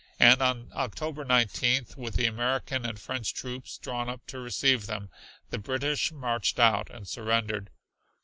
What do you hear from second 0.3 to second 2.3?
on October Nineteenth, with the